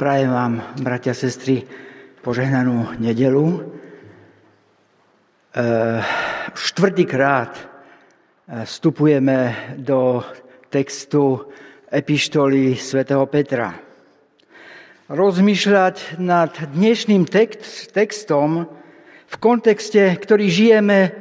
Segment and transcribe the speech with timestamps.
[0.00, 1.60] Prajem vám, bratia, sestry,
[2.24, 3.44] požehnanú nedelu.
[3.52, 3.60] E,
[6.56, 7.62] štvrtýkrát e,
[8.64, 9.36] vstupujeme
[9.76, 10.24] do
[10.72, 11.52] textu
[11.92, 13.76] epištoly svätého Petra.
[15.12, 18.72] Rozmýšľať nad dnešným text, textom
[19.28, 21.12] v kontexte, ktorý žijeme,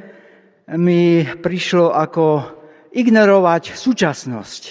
[0.80, 2.48] mi prišlo ako
[2.96, 4.64] ignorovať súčasnosť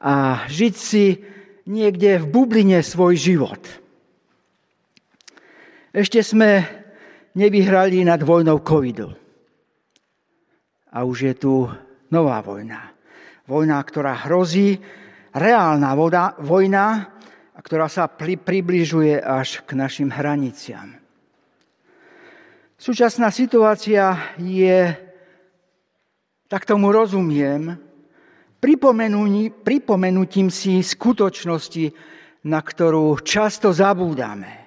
[0.00, 1.35] a žiť si
[1.66, 3.62] niekde v bubline svoj život.
[5.90, 6.62] Ešte sme
[7.34, 9.10] nevyhrali nad vojnou covidu.
[10.94, 11.54] A už je tu
[12.08, 12.94] nová vojna.
[13.46, 14.78] Vojna, ktorá hrozí,
[15.36, 15.92] reálna
[16.40, 17.12] vojna,
[17.60, 20.96] ktorá sa približuje až k našim hraniciam.
[22.76, 24.94] Súčasná situácia je
[26.46, 27.74] tak tomu rozumiem,
[28.60, 31.86] pripomenutím si skutočnosti,
[32.46, 34.66] na ktorú často zabúdame.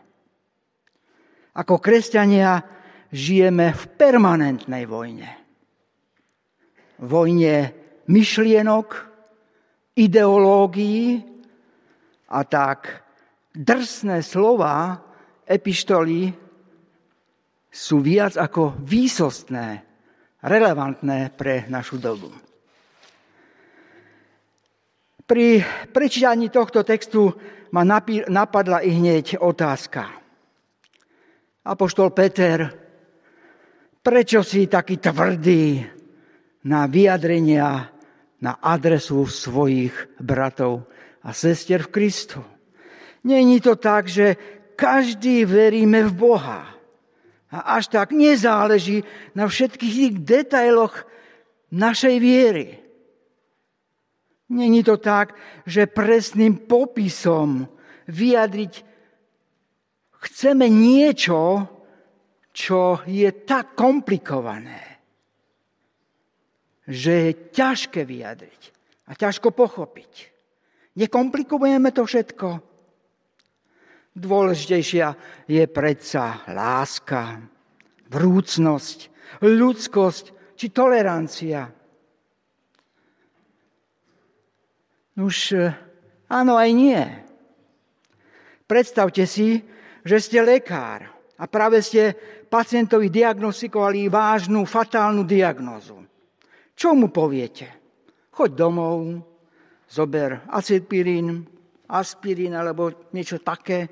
[1.55, 2.63] Ako kresťania
[3.09, 5.29] žijeme v permanentnej vojne.
[6.99, 7.55] Vojne
[8.11, 8.87] myšlienok,
[9.95, 11.23] ideológií
[12.29, 13.03] a tak
[13.55, 14.99] drsné slova
[15.47, 16.31] epištoly
[17.69, 19.67] sú viac ako výsostné
[20.43, 22.48] relevantné pre našu dobu.
[25.29, 25.61] Pri
[25.93, 27.29] prečítaní tohto textu
[27.69, 27.85] ma
[28.25, 30.09] napadla i hneď otázka.
[31.69, 32.65] Apoštol Peter,
[34.01, 35.85] prečo si taký tvrdý
[36.65, 37.93] na vyjadrenia
[38.41, 40.89] na adresu svojich bratov
[41.21, 42.41] a sestier v Kristu?
[43.21, 44.33] Není to tak, že
[44.73, 46.73] každý veríme v Boha
[47.53, 49.05] a až tak nezáleží
[49.37, 51.05] na všetkých tých detailoch
[51.69, 52.88] našej viery.
[54.49, 57.69] Není to tak, že presným popisom
[58.09, 58.73] vyjadriť
[60.25, 61.69] chceme niečo,
[62.49, 64.81] čo je tak komplikované,
[66.89, 68.61] že je ťažké vyjadriť
[69.07, 70.11] a ťažko pochopiť.
[70.97, 72.47] Nekomplikujeme to všetko.
[74.17, 75.07] Dôležitejšia
[75.45, 77.39] je predsa láska,
[78.09, 78.99] vrúcnosť,
[79.45, 80.25] ľudskosť
[80.57, 81.69] či tolerancia.
[85.19, 85.75] Už e,
[86.31, 87.01] áno aj nie.
[88.63, 89.59] Predstavte si,
[90.07, 92.15] že ste lekár a práve ste
[92.47, 95.99] pacientovi diagnostikovali vážnu, fatálnu diagnózu.
[96.71, 97.67] Čo mu poviete?
[98.31, 99.19] Choď domov,
[99.91, 101.43] zober acetpirín,
[101.91, 103.91] aspirín alebo niečo také,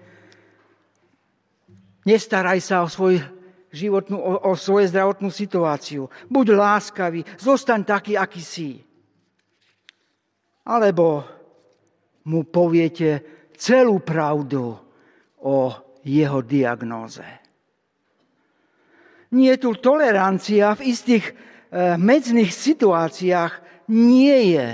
[2.08, 3.20] Nestaraj sa o, svoj
[3.68, 6.08] životnú, o, o svoju zdravotnú situáciu.
[6.32, 8.87] Buď láskavý, zostaň taký, aký si.
[10.68, 11.24] Alebo
[12.28, 13.24] mu poviete
[13.56, 14.76] celú pravdu
[15.42, 15.58] o
[16.04, 17.24] jeho diagnóze.
[19.32, 21.34] Nie tu tolerancia v istých e,
[22.00, 23.54] medzných situáciách
[23.92, 24.68] nie je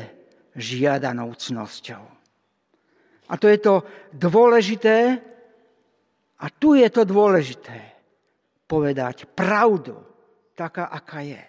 [0.57, 2.03] žiadanou cnosťou.
[3.29, 3.81] A to je to
[4.13, 5.17] dôležité,
[6.43, 7.79] a tu je to dôležité.
[8.67, 9.95] Povedať pravdu,
[10.57, 11.43] taká, aká je.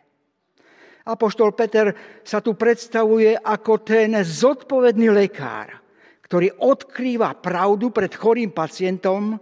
[1.04, 1.92] Apoštol Peter
[2.24, 5.76] sa tu predstavuje ako ten zodpovedný lekár,
[6.24, 9.36] ktorý odkrýva pravdu pred chorým pacientom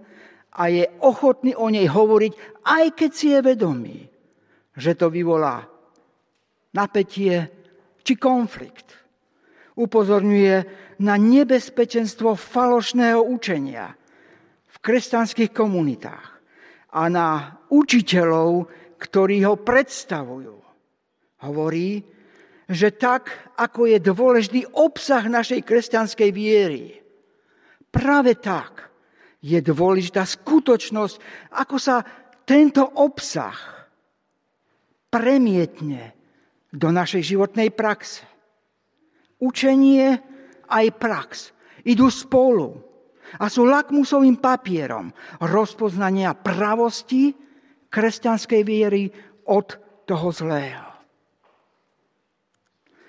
[0.53, 2.33] a je ochotný o nej hovoriť,
[2.67, 3.99] aj keď si je vedomý,
[4.75, 5.63] že to vyvolá
[6.75, 7.47] napätie
[8.03, 8.99] či konflikt.
[9.79, 10.57] Upozorňuje
[11.01, 13.95] na nebezpečenstvo falošného učenia–
[14.83, 16.27] kresťanských komunitách
[16.93, 18.67] a na učiteľov,
[18.99, 20.59] ktorí ho predstavujú.
[21.43, 22.03] Hovorí,
[22.71, 27.03] že tak, ako je dôležitý obsah našej kresťanskej viery,
[27.91, 28.89] práve tak
[29.43, 31.17] je dôležitá skutočnosť,
[31.59, 32.07] ako sa
[32.47, 33.59] tento obsah
[35.11, 36.15] premietne
[36.71, 38.25] do našej životnej praxe.
[39.43, 40.23] Učenie
[40.71, 41.51] aj prax
[41.83, 42.79] idú spolu
[43.43, 45.11] a sú lakmusovým papierom
[45.43, 47.35] rozpoznania pravosti
[47.91, 49.11] kresťanskej viery
[49.51, 50.92] od toho zlého.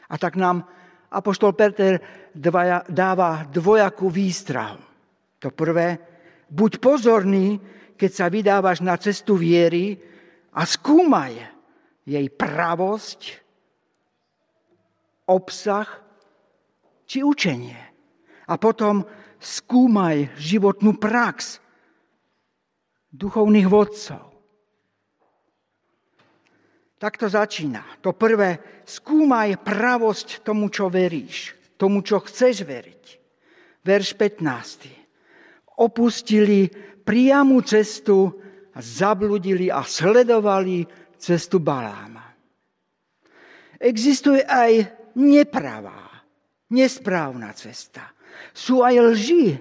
[0.10, 0.66] A tak nám
[1.14, 2.02] Apoštol Peter
[2.90, 4.82] dáva dvojakú výstrahu.
[5.40, 6.02] To prvé,
[6.50, 7.62] buď pozorný,
[7.94, 9.94] keď sa vydávaš na cestu viery
[10.58, 11.38] a skúmaj
[12.04, 13.20] jej pravosť,
[15.30, 15.88] obsah
[17.06, 17.78] či učenie.
[18.50, 19.06] A potom
[19.38, 21.62] skúmaj životnú prax
[23.14, 24.33] duchovných vodcov.
[27.04, 27.84] Tak to začína.
[28.00, 33.04] To prvé, skúmaj pravosť tomu, čo veríš, tomu, čo chceš veriť.
[33.84, 35.84] Verš 15.
[35.84, 36.72] opustili
[37.04, 38.32] priamu cestu
[38.80, 40.88] zabludili a sledovali
[41.20, 42.24] cestu Baláma.
[43.84, 44.72] Existuje aj
[45.20, 46.08] nepravá,
[46.72, 48.16] nesprávna cesta.
[48.56, 49.60] Sú aj lži,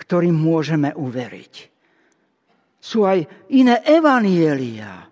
[0.00, 1.54] ktorým môžeme uveriť.
[2.80, 3.20] Sú aj
[3.52, 5.09] iné evanielia.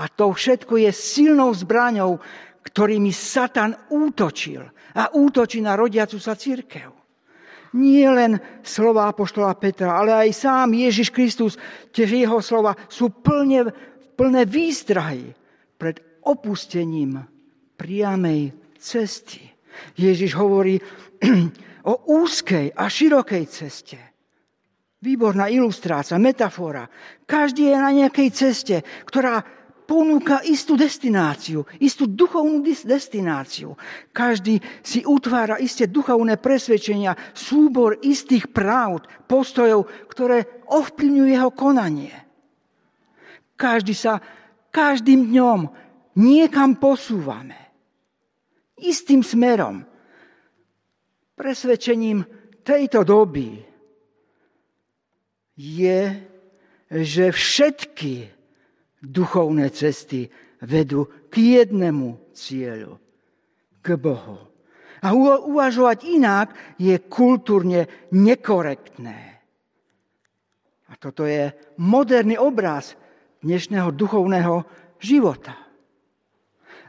[0.00, 2.16] A to všetko je silnou zbraňou,
[2.64, 4.64] ktorými Satan útočil
[4.96, 6.88] a útočí na rodiacu sa církev.
[7.76, 8.34] Nie len
[8.66, 11.54] slova Apoštola Petra, ale aj sám Ježiš Kristus,
[11.94, 13.70] tiež jeho slova sú plne,
[14.18, 15.30] plné výstrahy
[15.78, 17.22] pred opustením
[17.78, 19.38] priamej cesty.
[19.94, 20.82] Ježiš hovorí
[21.90, 23.98] o úzkej a širokej ceste.
[25.00, 26.84] Výborná ilustrácia, metafora.
[27.24, 28.76] Každý je na nejakej ceste,
[29.08, 29.59] ktorá
[29.90, 33.74] ponúka istú destináciu, istú duchovnú destináciu.
[34.14, 42.14] Každý si utvára isté duchovné presvedčenia, súbor istých práv, postojov, ktoré ovplyvňujú jeho konanie.
[43.58, 44.22] Každý sa
[44.70, 45.60] každým dňom
[46.22, 47.58] niekam posúvame.
[48.78, 49.82] Istým smerom.
[51.34, 52.22] Presvedčením
[52.62, 53.58] tejto doby
[55.58, 56.00] je,
[56.94, 58.39] že všetky
[59.00, 60.28] duchovné cesty
[60.64, 63.00] vedú k jednému cieľu,
[63.80, 64.38] k Bohu.
[65.00, 69.40] A uvažovať inak je kultúrne nekorektné.
[70.90, 72.98] A toto je moderný obraz
[73.40, 74.68] dnešného duchovného
[75.00, 75.56] života.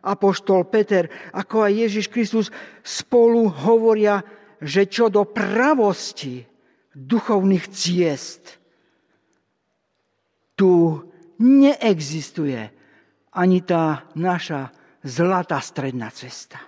[0.01, 2.47] Apoštol Peter, ako aj Ježiš Kristus
[2.83, 4.19] spolu hovoria,
[4.59, 6.43] že čo do pravosti
[6.91, 8.59] duchovných ciest,
[10.57, 10.99] tu
[11.41, 12.61] neexistuje
[13.33, 14.69] ani tá naša
[15.01, 16.61] zlatá stredná cesta.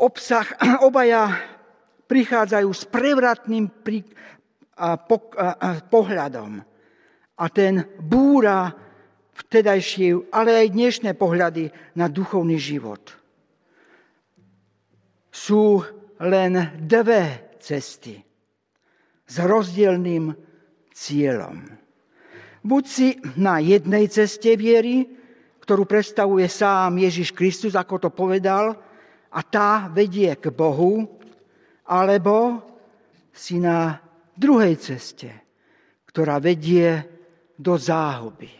[0.00, 0.48] Obsah
[0.88, 1.36] obaja
[2.08, 3.70] prichádzajú s prevratným
[5.88, 6.52] pohľadom
[7.38, 8.72] a ten búra
[9.32, 13.16] vtedajšie, ale aj dnešné pohľady na duchovný život.
[15.32, 15.80] Sú
[16.20, 16.52] len
[16.84, 18.20] dve cesty
[19.24, 20.51] s rozdielným
[20.92, 21.58] cieľom.
[22.62, 23.08] Buď si
[23.40, 25.02] na jednej ceste viery,
[25.62, 28.78] ktorú predstavuje sám Ježiš Kristus, ako to povedal,
[29.32, 31.08] a tá vedie k Bohu,
[31.88, 32.62] alebo
[33.32, 33.98] si na
[34.36, 35.32] druhej ceste,
[36.06, 37.00] ktorá vedie
[37.56, 38.52] do záhuby.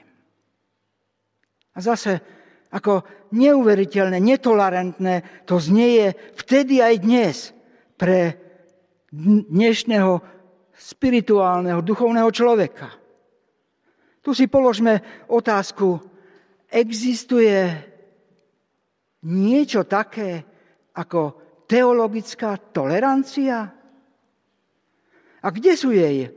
[1.73, 2.21] A zase,
[2.73, 7.37] ako neuveriteľné, netolerantné, to znieje vtedy aj dnes
[7.97, 8.37] pre
[9.13, 10.42] dnešného
[10.73, 12.89] spirituálneho, duchovného človeka.
[14.23, 15.99] Tu si položme otázku,
[16.71, 17.59] existuje
[19.27, 20.43] niečo také
[20.95, 21.21] ako
[21.67, 23.57] teologická tolerancia?
[25.43, 26.31] A kde sú jej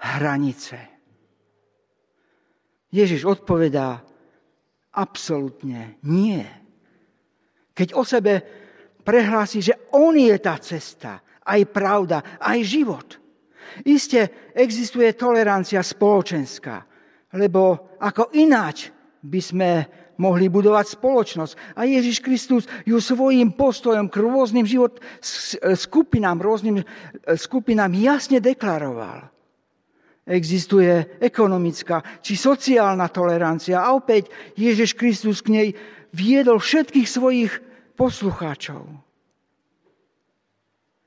[0.00, 0.76] hranice?
[2.90, 4.02] Ježiš odpovedá,
[4.98, 6.42] absolútne nie.
[7.70, 8.42] Keď o sebe
[9.00, 13.19] prehlási, že on je tá cesta, aj pravda, aj život.
[13.86, 16.84] Isté existuje tolerancia spoločenská,
[17.36, 18.90] lebo ako ináč
[19.20, 19.70] by sme
[20.20, 21.80] mohli budovať spoločnosť.
[21.80, 25.00] A Ježiš Kristus ju svojim postojom k rôznym život
[25.76, 26.84] skupinám, rôznym
[27.40, 29.32] skupinám jasne deklaroval.
[30.28, 35.68] Existuje ekonomická či sociálna tolerancia a opäť Ježiš Kristus k nej
[36.12, 37.52] viedol všetkých svojich
[37.96, 38.84] poslucháčov.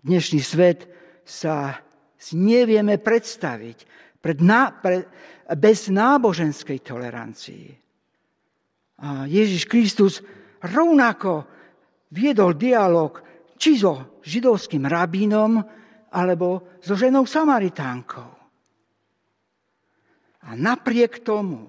[0.03, 0.89] Dnešný svet
[1.23, 1.82] sa
[2.23, 3.77] si nevieme predstaviť
[4.23, 5.03] pred ná, pre,
[5.59, 7.67] bez náboženskej tolerancii.
[9.03, 10.23] A Ježiš Kristus
[10.63, 11.43] rovnako
[12.15, 13.19] viedol dialog
[13.59, 15.59] či so židovským rabínom,
[16.15, 18.31] alebo so ženou Samaritánkou.
[20.43, 21.67] A napriek tomu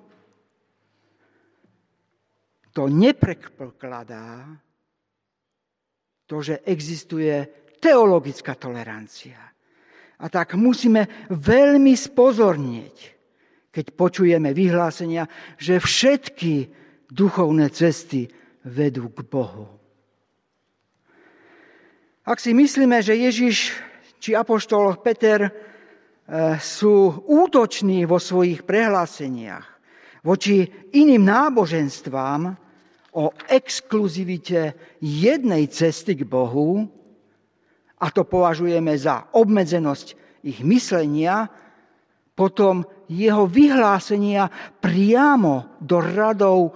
[2.74, 4.50] to neprekladá
[6.26, 7.46] to, že existuje
[7.78, 9.53] teologická tolerancia.
[10.22, 12.96] A tak musíme veľmi spozornieť,
[13.74, 15.26] keď počujeme vyhlásenia,
[15.58, 16.70] že všetky
[17.10, 18.30] duchovné cesty
[18.64, 19.66] vedú k Bohu.
[22.24, 23.76] Ak si myslíme, že Ježiš
[24.16, 25.52] či apoštol Peter e,
[26.56, 29.74] sú útoční vo svojich prehláseniach
[30.24, 30.64] voči
[30.96, 32.56] iným náboženstvám
[33.14, 34.72] o exkluzivite
[35.04, 36.88] jednej cesty k Bohu,
[37.98, 40.06] a to považujeme za obmedzenosť
[40.44, 41.48] ich myslenia,
[42.34, 44.50] potom jeho vyhlásenia
[44.82, 46.74] priamo do radov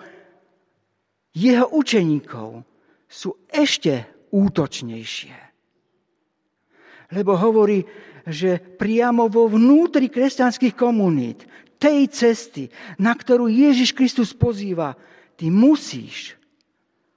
[1.35, 2.63] jeho učeníkov
[3.07, 5.37] sú ešte útočnejšie.
[7.15, 7.81] Lebo hovorí,
[8.29, 11.49] že priamo vo vnútri kresťanských komunít,
[11.79, 14.99] tej cesty, na ktorú Ježiš Kristus pozýva,
[15.39, 16.35] ty musíš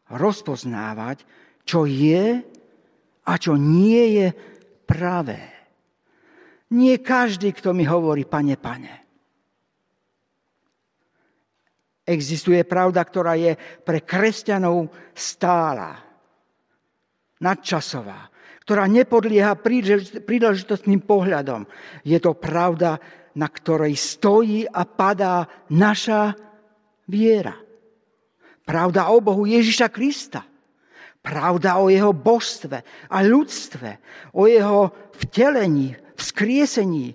[0.08, 1.26] rozpoznávať,
[1.66, 2.46] čo je
[3.32, 4.28] a čo nie je
[4.84, 5.40] pravé.
[6.76, 8.94] Nie každý, kto mi hovorí, pane, pane.
[12.04, 13.56] Existuje pravda, ktorá je
[13.88, 15.96] pre kresťanov stála,
[17.40, 18.28] nadčasová,
[18.68, 19.56] ktorá nepodlieha
[20.28, 21.64] príležitostným pohľadom.
[22.04, 23.00] Je to pravda,
[23.40, 26.36] na ktorej stojí a padá naša
[27.08, 27.56] viera.
[28.68, 30.51] Pravda o Bohu Ježiša Krista.
[31.22, 32.82] Pravda o jeho božstve
[33.14, 33.90] a ľudstve,
[34.34, 37.14] o jeho vtelení, vzkriesení,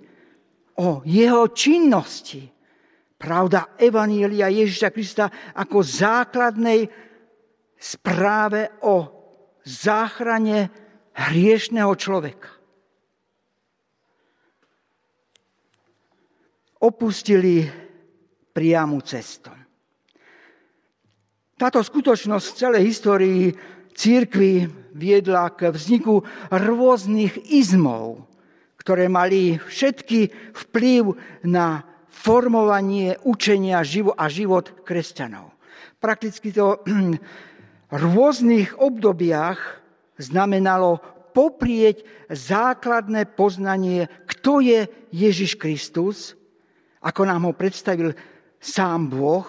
[0.79, 2.47] o jeho činnosti.
[3.17, 5.25] Pravda Evanília Ježiša Krista
[5.59, 6.87] ako základnej
[7.75, 8.95] správe o
[9.67, 10.71] záchrane
[11.17, 12.51] hriešného človeka.
[16.77, 17.65] Opustili
[18.53, 19.49] priamu cestu.
[21.57, 23.43] Táto skutočnosť v celej histórii
[23.97, 26.21] církvy viedla k vzniku
[26.53, 28.23] rôznych izmov,
[28.77, 31.17] ktoré mali všetky vplyv
[31.49, 35.53] na formovanie učenia a život kresťanov.
[35.97, 36.81] Prakticky to
[37.93, 39.81] v rôznych obdobiach
[40.21, 41.01] znamenalo
[41.33, 42.01] poprieť
[42.33, 46.33] základné poznanie, kto je Ježiš Kristus,
[47.05, 48.17] ako nám ho predstavil
[48.57, 49.45] sám Boh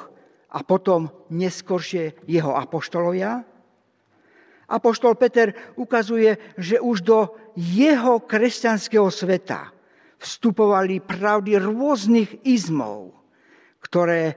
[0.52, 3.40] a potom neskôršie jeho apoštolovia.
[4.68, 7.18] Apoštol Peter ukazuje, že už do
[7.56, 9.72] jeho kresťanského sveta
[10.20, 13.16] vstupovali pravdy rôznych izmov,
[13.80, 14.36] ktoré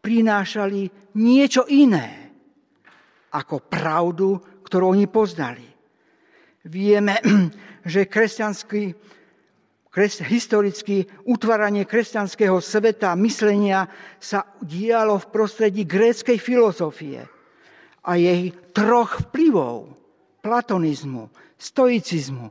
[0.00, 2.32] prinášali niečo iné
[3.36, 5.66] ako pravdu, ktorú oni poznali.
[6.64, 7.20] Vieme,
[7.92, 8.96] že kresťanský,
[9.92, 13.84] kres, historicky utváranie kresťanského sveta, myslenia
[14.16, 17.37] sa dialo v prostredí gréckej filozofie
[18.08, 19.92] a jej troch vplyvov.
[20.40, 21.28] Platonizmu,
[21.60, 22.48] stoicizmu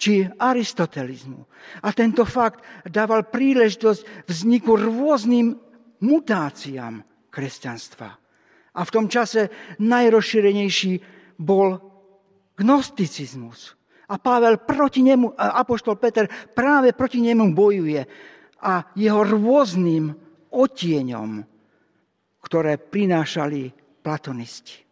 [0.00, 1.40] či aristotelizmu.
[1.84, 5.54] A tento fakt dával príležitosť vzniku rôznym
[6.02, 8.08] mutáciám kresťanstva.
[8.74, 10.92] A v tom čase najrozšírenejší
[11.38, 11.78] bol
[12.58, 13.74] gnosticizmus.
[14.10, 18.02] A Pavel proti nemu, apoštol Peter práve proti nemu bojuje
[18.60, 20.12] a jeho rôznym
[20.52, 21.30] otieňom,
[22.44, 23.72] ktoré prinášali
[24.04, 24.83] platonisti.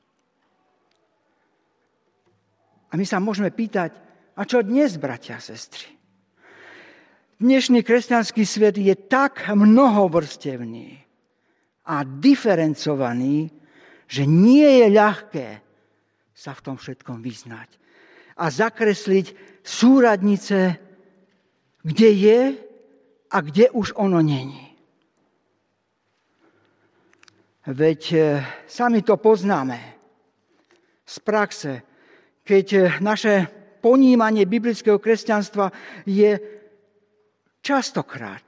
[2.92, 3.96] A my sa môžeme pýtať,
[4.36, 5.88] a čo dnes, bratia a sestry?
[7.40, 11.00] Dnešný kresťanský svet je tak mnohovrstevný
[11.88, 13.50] a diferencovaný,
[14.06, 15.48] že nie je ľahké
[16.36, 17.80] sa v tom všetkom vyznať
[18.36, 20.76] a zakresliť súradnice,
[21.80, 22.40] kde je
[23.32, 24.68] a kde už ono není.
[27.62, 28.18] Veď e,
[28.68, 29.78] sami to poznáme
[31.06, 31.72] z praxe,
[32.42, 33.34] keď e, naše
[33.82, 35.70] ponímanie biblického kresťanstva
[36.06, 36.38] je
[37.62, 38.44] častokrát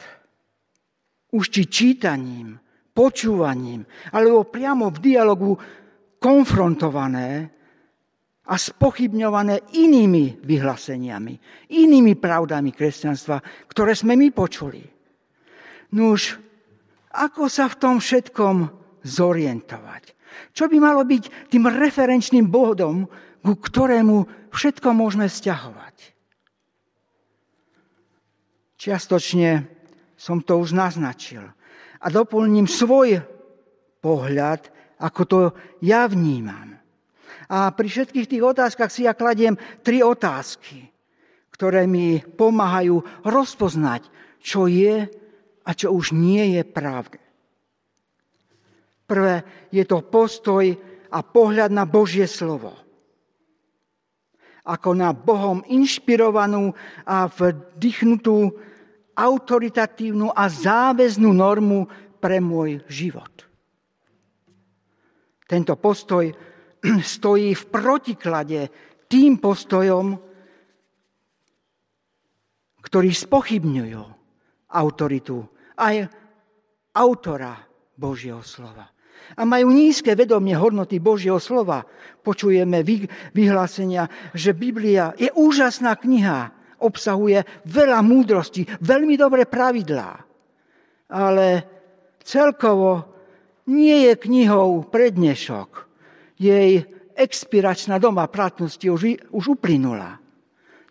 [1.34, 2.54] už či čítaním,
[2.94, 3.82] počúvaním,
[4.14, 5.58] alebo priamo v dialogu
[6.22, 7.50] konfrontované
[8.46, 11.34] a spochybňované inými vyhláseniami,
[11.74, 14.84] inými pravdami kresťanstva, ktoré sme my počuli.
[15.98, 16.38] Nuž,
[17.14, 18.56] ako sa v tom všetkom
[19.02, 20.04] zorientovať?
[20.54, 23.06] Čo by malo byť tým referenčným bodom,
[23.44, 25.96] ku ktorému všetko môžeme vzťahovať?
[28.80, 29.68] Čiastočne
[30.16, 31.44] som to už naznačil.
[32.00, 33.20] A doplním svoj
[34.00, 35.40] pohľad, ako to
[35.84, 36.76] ja vnímam.
[37.52, 40.88] A pri všetkých tých otázkach si ja kladiem tri otázky,
[41.52, 44.08] ktoré mi pomáhajú rozpoznať,
[44.40, 45.04] čo je
[45.64, 47.20] a čo už nie je pravda.
[49.04, 50.64] Prvé je to postoj
[51.12, 52.83] a pohľad na Božie slovo.
[54.64, 56.72] Ako na Bohom inšpirovanú
[57.04, 58.56] a vdychnutú
[59.12, 61.86] autoritatívnu a záväznú normu
[62.18, 63.44] pre môj život.
[65.44, 66.32] Tento postoj
[67.16, 68.60] stojí v protiklade
[69.06, 70.16] tým postojom,
[72.80, 74.02] ktorí spochybňujú
[74.74, 75.44] autoritu
[75.76, 76.08] aj
[76.96, 77.54] autora
[77.94, 78.93] Božieho slova.
[79.34, 81.82] A majú nízke vedomie hodnoty Božieho slova.
[82.24, 82.84] Počujeme
[83.32, 90.10] vyhlásenia, že Biblia je úžasná kniha, obsahuje veľa múdrosti, veľmi dobré pravidlá.
[91.12, 91.46] Ale
[92.20, 93.14] celkovo
[93.68, 95.70] nie je knihou prednešok,
[96.36, 100.18] jej expiračná doma platnosti už, už uplynula.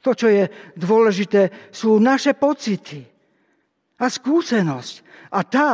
[0.04, 3.04] To, čo je dôležité, sú naše pocity
[4.00, 4.96] a skúsenosť.
[5.32, 5.72] A tá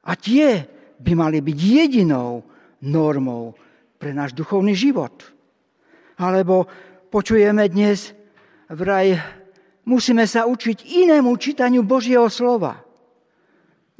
[0.00, 0.64] a tie
[1.00, 2.44] by mali byť jedinou
[2.84, 3.56] normou
[3.96, 5.24] pre náš duchovný život.
[6.20, 6.68] Alebo
[7.08, 8.12] počujeme dnes
[8.68, 9.16] vraj,
[9.88, 12.80] musíme sa učiť inému čítaniu Božieho slova.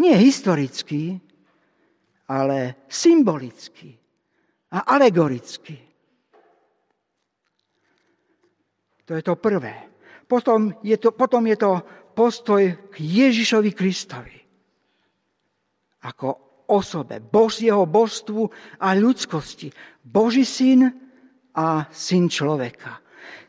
[0.00, 1.20] Nie historicky,
[2.28, 3.96] ale symbolicky
[4.72, 5.76] a alegoricky.
[9.04, 9.90] To je to prvé.
[10.30, 11.82] Potom je to, potom je to
[12.14, 14.38] postoj k Ježišovi Kristovi.
[16.06, 18.46] Ako osobe, Božieho božstvu
[18.78, 19.74] a ľudskosti.
[20.06, 20.94] Boží syn
[21.50, 23.02] a syn človeka.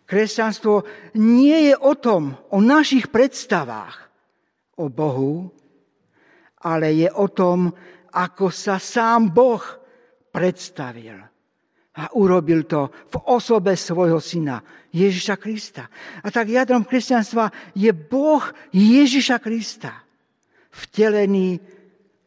[0.10, 0.84] Kresťanstvo
[1.22, 4.12] nie je o tom, o našich predstavách
[4.82, 5.48] o Bohu,
[6.66, 7.72] ale je o tom,
[8.12, 9.62] ako sa sám Boh
[10.34, 11.16] predstavil.
[11.92, 14.64] A urobil to v osobe svojho syna,
[14.96, 15.88] Ježiša Krista.
[16.24, 20.04] A tak jadrom kresťanstva je Boh Ježiša Krista.
[20.72, 21.60] Vtelený,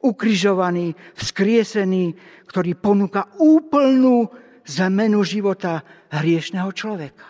[0.05, 2.13] ukrižovaný, vzkriesený,
[2.45, 4.29] ktorý ponúka úplnú
[4.69, 5.81] zmenu života
[6.13, 7.29] hriešného človeka.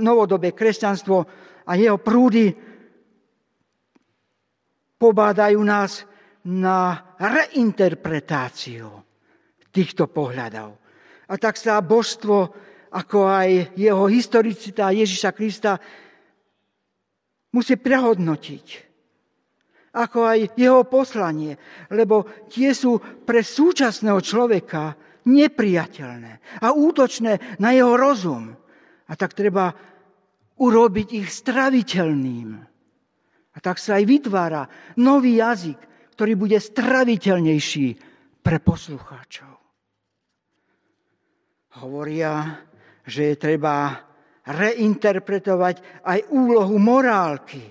[0.00, 1.18] Novodobé kresťanstvo
[1.68, 2.48] a jeho prúdy
[4.96, 6.08] pobádajú nás
[6.48, 8.88] na reinterpretáciu
[9.68, 10.80] týchto pohľadov.
[11.28, 12.48] A tak sa božstvo,
[12.88, 15.76] ako aj jeho historicita Ježiša Krista
[17.52, 18.87] musí prehodnotiť.
[19.98, 21.58] Ako aj jeho poslanie,
[21.90, 24.94] lebo tie sú pre súčasného človeka
[25.26, 28.54] nepriateľné a útočné na jeho rozum.
[29.08, 29.74] A tak treba
[30.58, 32.48] urobiť ich straviteľným.
[33.54, 34.62] A tak sa aj vytvára
[35.02, 35.78] nový jazyk,
[36.14, 37.86] ktorý bude straviteľnejší
[38.38, 39.54] pre poslucháčov.
[41.82, 42.62] Hovoria,
[43.06, 43.98] že je treba
[44.48, 47.62] reinterpretovať aj úlohu morálky,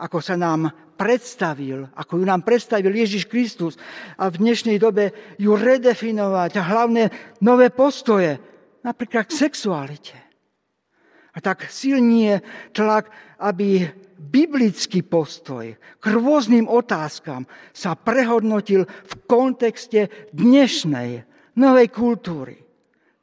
[0.00, 3.80] ako sa nám predstavil, ako ju nám predstavil Ježiš Kristus
[4.20, 7.08] a v dnešnej dobe ju redefinovať a hlavne
[7.40, 8.36] nové postoje,
[8.84, 10.16] napríklad k sexualite.
[11.32, 12.36] A tak silný je
[12.76, 13.08] tlak,
[13.40, 13.88] aby
[14.20, 21.24] biblický postoj k rôznym otázkam sa prehodnotil v kontexte dnešnej
[21.56, 22.60] novej kultúry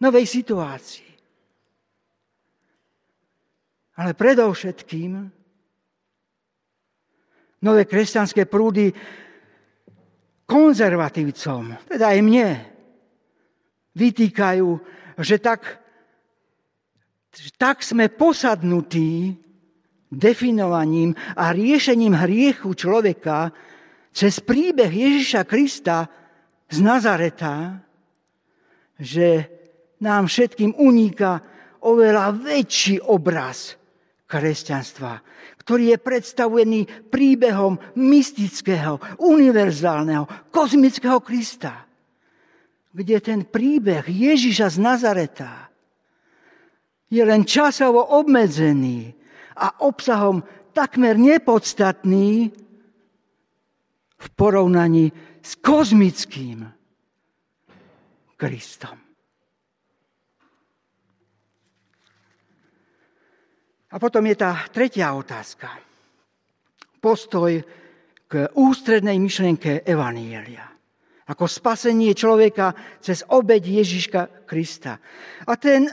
[0.02, 1.10] novej situácii.
[3.98, 5.37] Ale predovšetkým
[7.64, 8.94] nové kresťanské prúdy
[10.48, 12.50] konzervatívcom, teda aj mne,
[13.98, 14.70] vytýkajú,
[15.20, 15.66] že tak,
[17.34, 19.34] že tak sme posadnutí
[20.08, 23.52] definovaním a riešením hriechu človeka
[24.14, 26.08] cez príbeh Ježiša Krista
[26.70, 27.84] z Nazareta,
[28.98, 29.28] že
[30.02, 31.42] nám všetkým uniká
[31.84, 33.78] oveľa väčší obraz
[34.28, 35.22] kresťanstva,
[35.68, 36.80] ktorý je predstavený
[37.12, 41.84] príbehom mystického, univerzálneho, kozmického Krista,
[42.96, 45.68] kde ten príbeh Ježiša z Nazareta
[47.12, 49.12] je len časovo obmedzený
[49.60, 50.40] a obsahom
[50.72, 52.48] takmer nepodstatný
[54.16, 55.12] v porovnaní
[55.44, 56.64] s kozmickým
[58.40, 59.07] Kristom.
[63.88, 65.72] A potom je tá tretia otázka.
[67.00, 67.64] Postoj
[68.28, 70.68] k ústrednej myšlienke Evanielia.
[71.28, 75.00] Ako spasenie človeka cez obeď Ježiška Krista.
[75.48, 75.88] A ten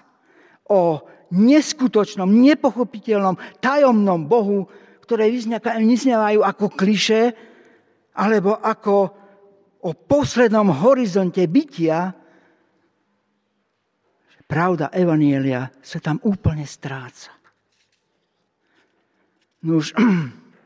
[0.71, 4.65] o neskutočnom, nepochopiteľnom, tajomnom Bohu,
[5.05, 7.33] ktoré vyznievajú ako kliše,
[8.17, 8.95] alebo ako
[9.79, 12.11] o poslednom horizonte bytia,
[14.49, 17.31] pravda Evanielia sa tam úplne stráca.
[19.63, 19.95] No už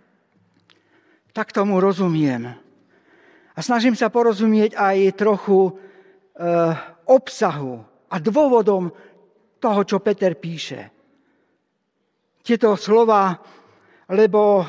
[1.38, 2.56] tak tomu rozumiem.
[3.54, 5.72] A snažím sa porozumieť aj trochu e,
[7.06, 8.90] obsahu a dôvodom
[9.64, 10.92] toho, čo Peter píše.
[12.44, 13.40] tieto slova,
[14.12, 14.68] lebo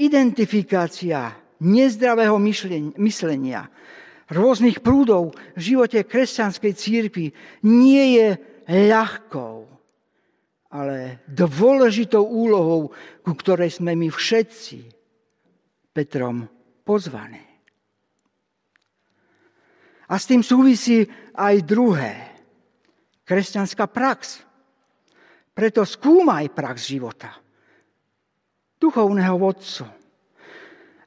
[0.00, 2.40] identifikácia nezdravého
[2.96, 3.68] myslenia,
[4.32, 7.26] rôznych prúdov v živote kresťanskej církvy
[7.68, 8.28] nie je
[8.68, 9.68] ľahkou,
[10.72, 14.78] ale dôležitou úlohou, ku ktorej sme my všetci
[15.92, 16.48] Petrom
[16.88, 17.44] pozvaní.
[20.08, 21.04] A s tým súvisí
[21.36, 22.27] aj druhé.
[23.28, 24.40] Kresťanská prax.
[25.52, 27.36] Preto skúmaj prax života.
[28.80, 29.84] Duchovného vodcu.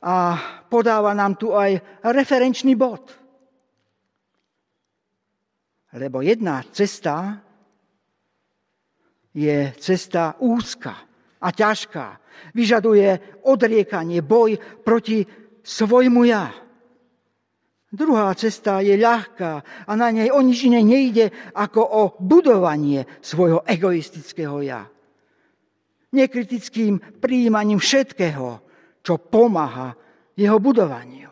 [0.05, 0.38] A
[0.69, 3.10] podáva nám tu aj referenčný bod.
[5.97, 7.41] Lebo jedna cesta
[9.34, 10.93] je cesta úzka
[11.41, 12.21] a ťažká.
[12.53, 15.25] Vyžaduje odriekanie, boj proti
[15.65, 16.53] svojmu ja.
[17.91, 23.67] Druhá cesta je ľahká a na nej o nič iné nejde ako o budovanie svojho
[23.67, 24.88] egoistického ja.
[26.15, 28.63] Nekritickým príjmaním všetkého,
[29.04, 29.91] čo pomáha
[30.39, 31.27] jeho budovaniu.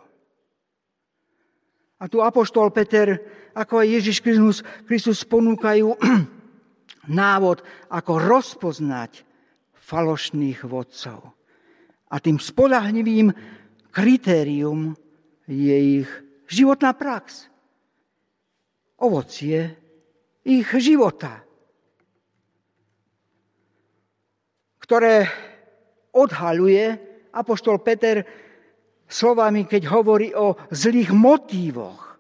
[2.00, 3.08] A tu Apoštol Peter,
[3.56, 5.96] ako aj Ježiš Kristus, Kristus ponúkajú
[7.24, 9.24] návod, ako rozpoznať
[9.80, 11.24] falošných vodcov.
[12.12, 13.32] A tým spolahlivým
[13.96, 14.96] kritérium
[15.48, 16.10] je ich
[16.50, 17.46] životná prax.
[19.00, 19.78] Ovocie
[20.44, 21.46] ich života,
[24.82, 25.30] ktoré
[26.12, 26.98] odhaluje
[27.32, 28.26] apoštol Peter
[29.06, 32.18] slovami, keď hovorí o zlých motívoch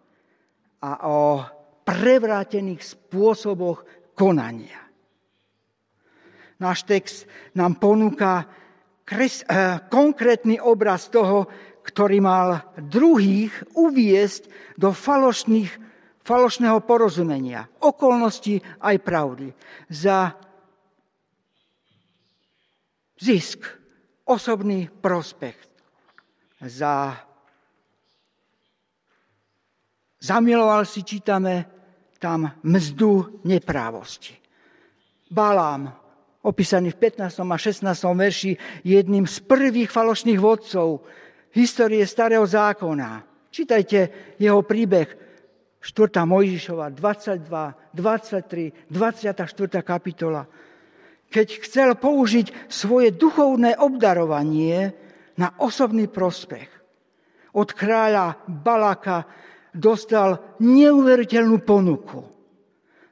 [0.85, 1.43] a o
[1.83, 4.77] prevrátených spôsoboch konania.
[6.59, 9.33] Náš text nám ponúka eh,
[9.89, 11.47] konkrétny obraz toho,
[11.83, 15.71] ktorý mal druhých uviesť do falošných,
[16.23, 19.47] falošného porozumenia, okolností aj pravdy.
[19.89, 20.35] Za
[23.19, 23.65] zisk,
[24.29, 25.69] osobný prospekt,
[26.61, 27.17] za
[30.19, 31.65] zamiloval si, čítame
[32.19, 34.35] tam mzdu neprávosti.
[35.31, 35.87] Balám,
[36.43, 37.31] opísaný v 15.
[37.39, 37.87] a 16.
[37.95, 38.51] verši,
[38.83, 41.07] jedným z prvých falošných vodcov,
[41.53, 43.25] histórie starého zákona.
[43.49, 43.99] Čítajte
[44.37, 45.09] jeho príbeh
[45.81, 46.27] 4.
[46.27, 49.81] Mojžišova 22, 23, 24.
[49.81, 50.43] kapitola.
[51.29, 54.91] Keď chcel použiť svoje duchovné obdarovanie
[55.37, 56.67] na osobný prospech,
[57.53, 59.25] od kráľa Balaka
[59.73, 62.21] dostal neuveriteľnú ponuku.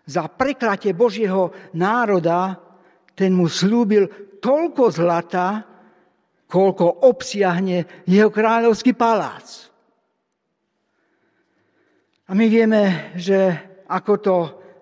[0.07, 2.57] Za preklatie Božieho národa
[3.17, 5.65] ten mu slúbil toľko zlata,
[6.47, 9.67] koľko obsiahne jeho kráľovský palác.
[12.27, 13.39] A my vieme, že
[13.87, 14.35] ako to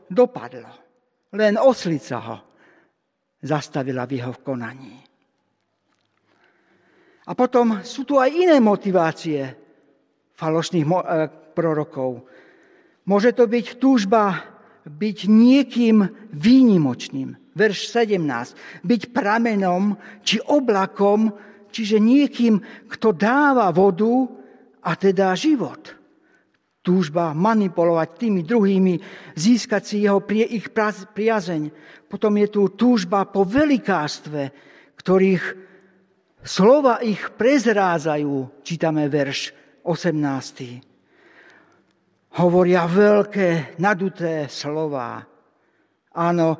[0.09, 0.69] dopadlo.
[1.35, 2.37] Len oslica ho
[3.41, 4.97] zastavila v jeho konaní.
[7.25, 9.41] A potom sú tu aj iné motivácie
[10.37, 10.97] falošných eh,
[11.53, 12.25] prorokov.
[13.05, 17.33] Môže to byť túžba byť niekým výnimočným.
[17.57, 18.85] Verš 17.
[18.85, 21.33] Byť pramenom či oblakom,
[21.75, 24.31] Čiže niekým, kto dáva vodu
[24.79, 25.91] a teda život.
[26.79, 28.95] Túžba manipulovať tými druhými,
[29.35, 30.71] získať si jeho, ich
[31.11, 31.75] priazeň.
[32.07, 34.55] Potom je tu túžba po velikárstve,
[34.95, 35.43] ktorých
[36.39, 39.51] slova ich prezrázajú, čítame verš
[39.83, 42.39] 18.
[42.39, 45.27] Hovoria veľké, naduté slova.
[46.15, 46.55] Áno,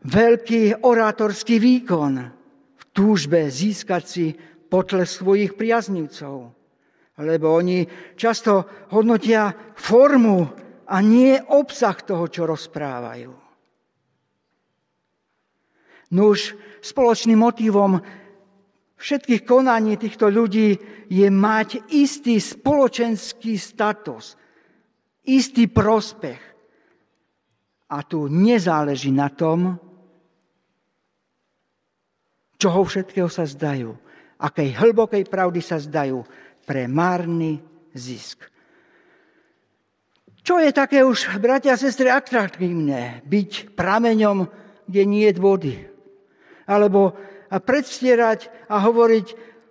[0.00, 2.40] veľký orátorský výkon,
[2.92, 4.26] túžbe získať si
[4.72, 6.52] potles svojich priaznivcov.
[7.20, 7.84] Lebo oni
[8.16, 10.48] často hodnotia formu
[10.88, 13.32] a nie obsah toho, čo rozprávajú.
[16.12, 18.00] Nuž, spoločným motivom
[19.00, 20.76] všetkých konaní týchto ľudí
[21.08, 24.36] je mať istý spoločenský status,
[25.24, 26.40] istý prospech.
[27.92, 29.76] A tu nezáleží na tom,
[32.62, 33.90] čoho všetkého sa zdajú,
[34.38, 36.22] akej hlbokej pravdy sa zdajú
[36.62, 37.58] pre márny
[37.90, 38.46] zisk.
[40.42, 43.22] Čo je také už, bratia a sestry, atraktívne?
[43.26, 44.46] Byť prameňom,
[44.86, 45.74] kde nie je vody.
[46.66, 47.14] Alebo
[47.50, 49.26] predstierať a hovoriť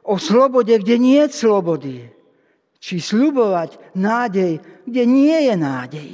[0.08, 1.96] o slobode, kde nie je slobody.
[2.80, 6.12] Či slubovať nádej, kde nie je nádej.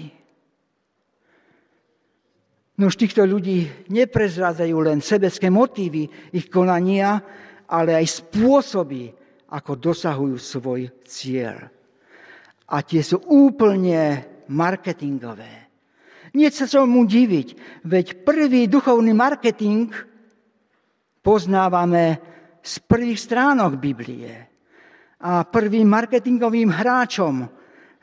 [2.77, 7.17] No už týchto ľudí neprezrádzajú len sebecké motívy ich konania,
[7.73, 9.09] ale aj spôsoby,
[9.49, 11.57] ako dosahujú svoj cieľ.
[12.69, 15.67] A tie sú úplne marketingové.
[16.37, 19.89] Nie sa mu diviť, veď prvý duchovný marketing
[21.25, 22.21] poznávame
[22.61, 24.35] z prvých stránok Biblie.
[25.17, 27.41] A prvým marketingovým hráčom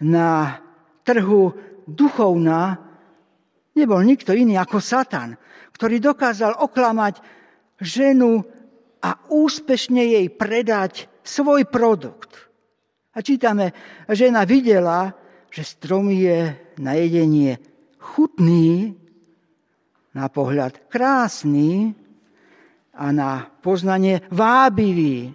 [0.02, 0.58] na
[1.06, 1.54] trhu
[1.87, 2.84] duchovná
[3.74, 5.34] nebol nikto iný ako Satan,
[5.74, 7.20] ktorý dokázal oklamať
[7.82, 8.42] ženu
[9.02, 12.48] a úspešne jej predať svoj produkt.
[13.14, 13.70] A čítame,
[14.10, 15.12] žena videla,
[15.50, 16.50] že strom je
[16.82, 17.58] na jedenie
[17.98, 18.94] chutný,
[20.14, 21.94] na pohľad krásny
[22.94, 25.34] a na poznanie vábivý.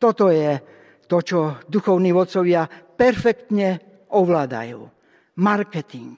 [0.00, 0.58] Toto je
[1.08, 2.64] to, čo duchovní vodcovia
[2.96, 4.80] perfektne ovládajú.
[5.36, 6.16] Marketing.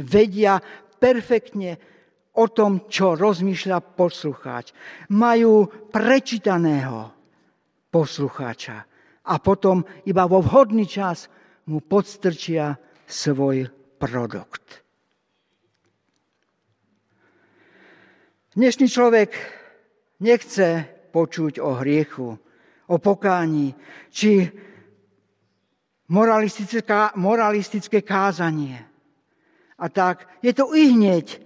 [0.00, 0.58] Vedia
[1.00, 1.76] perfektne
[2.36, 4.72] o tom, čo rozmýšľa poslucháč.
[5.12, 7.12] Majú prečítaného
[7.90, 8.76] poslucháča
[9.26, 11.28] a potom iba vo vhodný čas
[11.68, 13.68] mu podstrčia svoj
[14.00, 14.82] produkt.
[18.50, 19.30] Dnešný človek
[20.18, 20.82] nechce
[21.14, 22.34] počuť o hriechu,
[22.90, 23.74] o pokání,
[24.10, 24.50] či
[26.10, 28.89] moralistické, moralistické kázanie.
[29.80, 31.40] A tak je to i hneď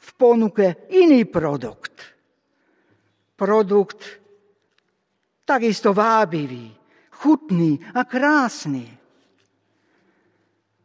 [0.00, 1.98] v ponuke iný produkt.
[3.34, 4.00] Produkt
[5.42, 6.70] takisto vábivý,
[7.10, 8.86] chutný a krásny.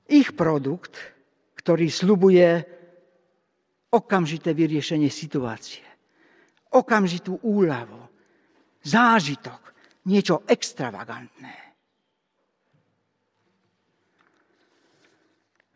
[0.09, 0.97] Ich produkt,
[1.53, 2.65] ktorý slubuje
[3.93, 5.85] okamžité vyriešenie situácie,
[6.73, 8.01] okamžitú úľavu,
[8.81, 9.61] zážitok,
[10.09, 11.55] niečo extravagantné.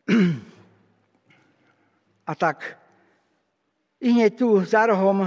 [2.30, 2.78] A tak
[4.06, 5.26] i hneď tu za rohom,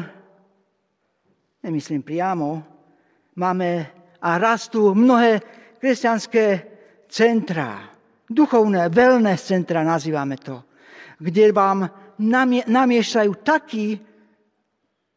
[1.66, 2.62] nemyslím priamo,
[3.34, 3.90] máme
[4.22, 5.42] a rastú mnohé
[5.82, 6.44] kresťanské
[7.10, 7.90] centrá,
[8.30, 10.62] duchovné wellness centra nazývame to,
[11.18, 11.90] kde vám
[12.70, 13.98] namiešajú taký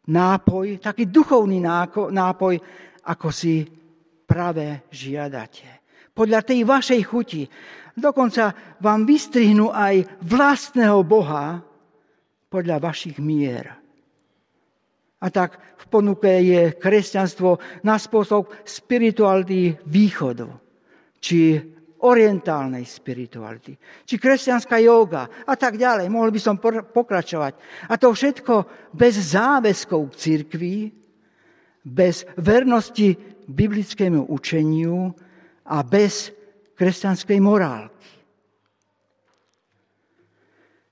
[0.09, 1.61] nápoj, taký duchovný
[2.09, 2.53] nápoj,
[3.05, 3.61] ako si
[4.25, 5.85] práve žiadate.
[6.17, 7.43] Podľa tej vašej chuti.
[7.95, 11.61] Dokonca vám vystrihnú aj vlastného Boha,
[12.55, 13.67] podľa vašich mier.
[15.19, 20.47] A tak v ponuke je kresťanstvo na spôsob spirituality východu,
[21.19, 21.59] či
[22.05, 26.07] orientálnej spirituality, či kresťanská yoga a tak ďalej.
[26.07, 26.55] Mohol by som
[26.93, 27.53] pokračovať.
[27.91, 28.53] A to všetko
[28.95, 30.77] bez záväzkov k cirkvi,
[31.83, 33.17] bez vernosti
[33.49, 35.11] biblickému učeniu
[35.67, 36.31] a bez
[36.77, 38.14] kresťanskej morálky.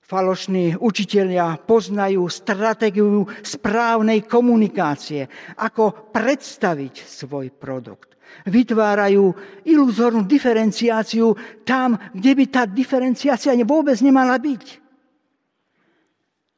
[0.04, 8.20] Falošní učitelia poznajú stratégiu správnej komunikácie, ako predstaviť svoj produkt.
[8.44, 9.32] Vytvárajú
[9.64, 11.32] iluzórnu diferenciáciu
[11.64, 14.64] tam, kde by tá diferenciácia vôbec nemala byť.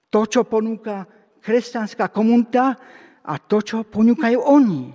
[0.09, 1.05] To, čo ponúka
[1.37, 2.73] kresťanská komunita
[3.21, 4.89] a to, čo ponúkajú oni.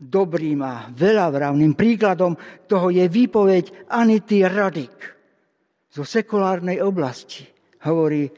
[0.00, 5.19] Dobrým a veľavravným príkladom toho je výpoveď Anity Radik
[5.90, 7.42] zo sekulárnej oblasti.
[7.82, 8.30] Hovorí,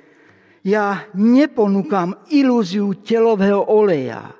[0.64, 4.32] ja neponúkam ilúziu telového oleja.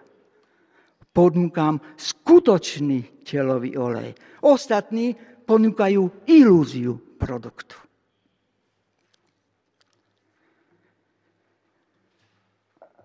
[1.13, 4.17] Ponúkam skutočný telový olej.
[4.49, 5.13] Ostatní
[5.45, 7.77] ponúkajú ilúziu produktu.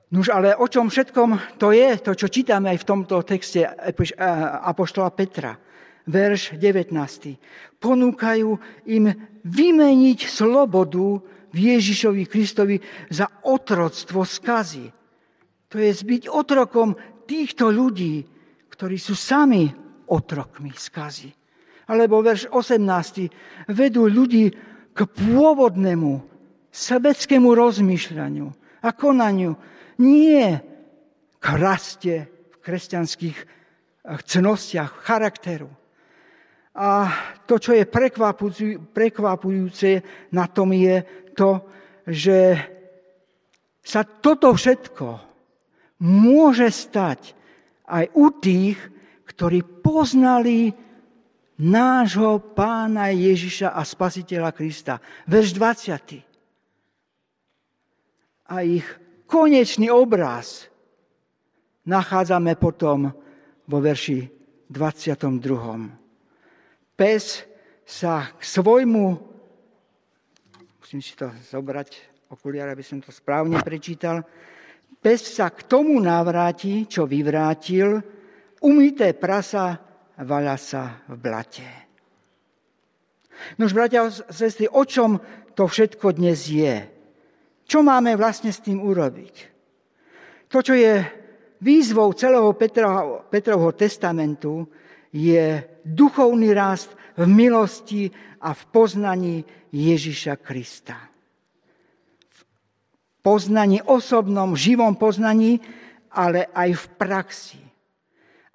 [0.07, 3.67] Nuž ale o čom všetkom to je, to čo čítame aj v tomto texte
[4.63, 5.51] Apoštola Petra
[6.07, 6.95] verš 19.
[7.77, 8.49] Ponúkajú
[8.89, 9.05] im
[9.43, 12.79] vymeniť slobodu v Ježišovi Kristovi
[13.11, 14.87] za otroctvo skazy.
[15.67, 16.95] To je zbyť otrokom
[17.27, 18.23] týchto ľudí,
[18.71, 19.67] ktorí sú sami
[20.07, 21.31] otrokmi skazy.
[21.87, 23.71] Alebo verš 18.
[23.71, 24.51] Vedú ľudí
[24.91, 26.11] k pôvodnému
[26.71, 28.47] sebeckému rozmýšľaniu
[28.83, 29.55] a konaniu.
[29.97, 30.61] Nie
[31.39, 33.37] k raste v kresťanských
[34.23, 35.71] cnostiach, charakteru.
[36.77, 37.09] A
[37.49, 37.89] to, čo je
[38.93, 39.89] prekvapujúce
[40.29, 41.01] na tom, je
[41.33, 41.65] to,
[42.05, 42.53] že
[43.81, 45.17] sa toto všetko
[46.05, 47.33] môže stať
[47.89, 48.77] aj u tých,
[49.25, 50.69] ktorí poznali
[51.57, 55.01] nášho pána Ježiša a spasiteľa Krista.
[55.25, 58.53] Verš 20.
[58.53, 58.85] A ich
[59.25, 60.69] konečný obraz
[61.89, 63.09] nachádzame potom
[63.65, 64.29] vo verši
[64.69, 66.05] 22
[66.97, 67.45] pes
[67.85, 69.05] sa k svojmu,
[70.81, 74.25] musím si to zobrať, okuliare, aby som to správne prečítal,
[74.99, 78.01] pes sa k tomu navráti, čo vyvrátil,
[78.65, 79.77] umyté prasa
[80.17, 81.69] vaľa sa v blate.
[83.61, 85.21] Nož, bratia a sestry, o čom
[85.53, 86.89] to všetko dnes je?
[87.69, 89.35] Čo máme vlastne s tým urobiť?
[90.49, 91.05] To, čo je
[91.61, 92.49] výzvou celého
[93.29, 94.65] Petrovho testamentu,
[95.13, 99.35] je duchovný rast v milosti a v poznaní
[99.73, 100.97] Ježiša Krista.
[102.29, 102.41] V
[103.21, 105.59] poznaní osobnom, živom poznaní,
[106.13, 107.61] ale aj v praxi.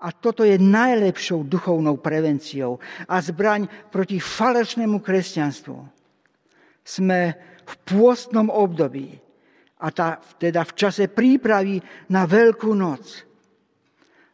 [0.03, 5.79] A toto je najlepšou duchovnou prevenciou a zbraň proti falešnému kresťanstvu.
[6.83, 9.23] Sme v pôstnom období,
[9.83, 11.83] a tá, teda v čase prípravy
[12.15, 13.27] na Veľkú noc.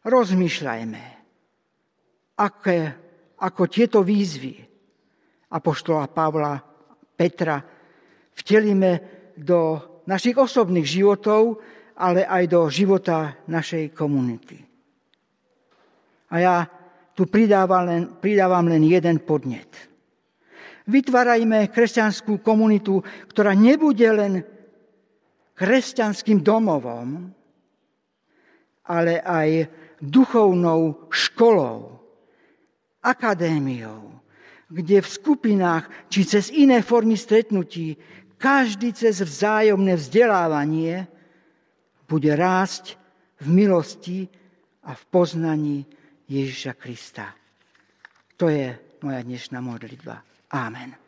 [0.05, 1.18] Rozmýšľajme,
[2.38, 2.94] aké,
[3.42, 4.55] ako tieto výzvy
[5.51, 6.55] Apoštola Pavla,
[7.18, 7.59] Petra
[8.38, 8.92] vtelíme
[9.35, 11.59] do našich osobných životov,
[11.98, 14.55] ale aj do života našej komunity.
[16.31, 16.57] A ja
[17.18, 19.66] tu pridávam len, pridávam len jeden podnet.
[20.87, 24.46] Vytvárajme kresťanskú komunitu, ktorá nebude len
[25.59, 27.35] kresťanským domovom,
[28.87, 31.98] ale aj duchovnou školou,
[33.03, 34.19] akadémiou,
[34.69, 37.97] kde v skupinách či cez iné formy stretnutí
[38.39, 41.09] každý cez vzájomné vzdelávanie
[42.07, 42.95] bude rásť
[43.43, 44.19] v milosti
[44.87, 45.79] a v poznaní
[46.29, 47.35] Ježiša Krista.
[48.39, 50.23] To je moja dnešná modlitba.
[50.55, 51.08] Amen.